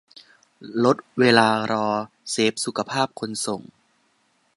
[0.85, 1.87] -ลดเวลารอ
[2.31, 3.61] เซฟสุขภาพคนส่ง